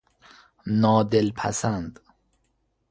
نادلپسند 0.67 1.93